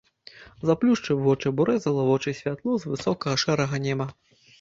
[0.67, 4.09] Заплюшчыў вочы, бо рэзала вочы святло з высокага шэрага неба.